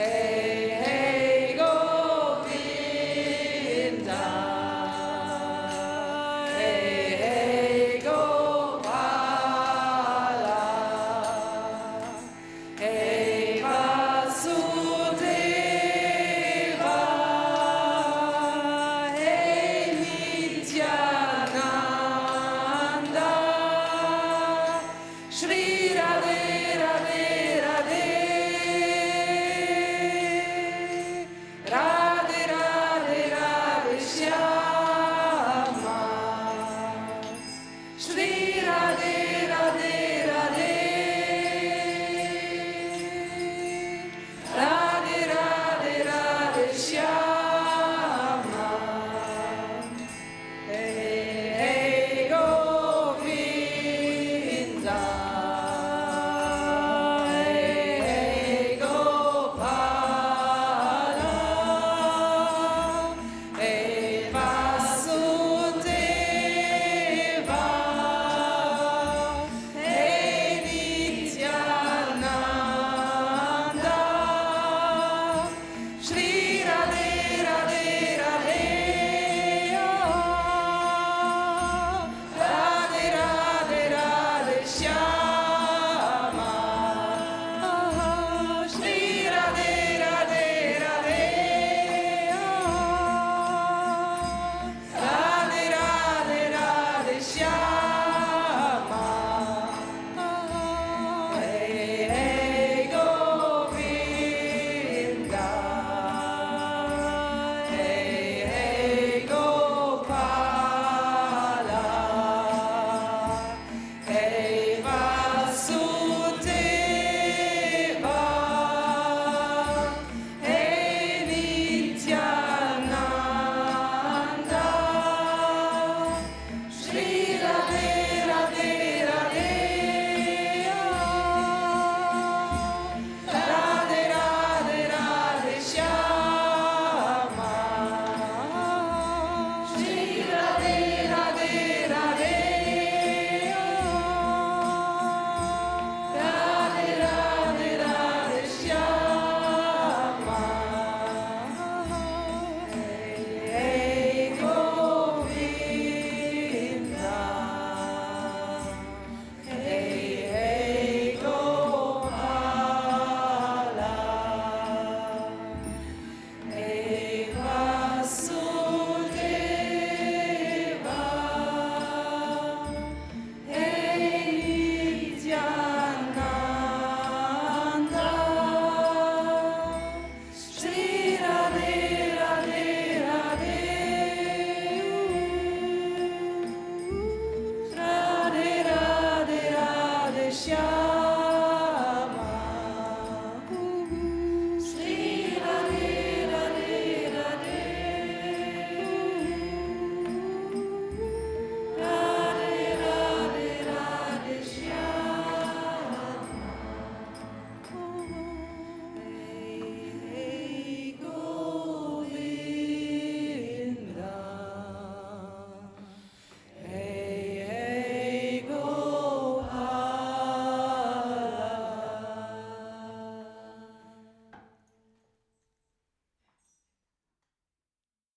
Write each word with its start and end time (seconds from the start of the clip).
Hey. 0.00 0.29